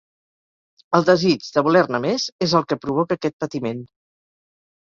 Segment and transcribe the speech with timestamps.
[0.99, 3.85] El desig de voler-ne més és el que provoca aquest patiment.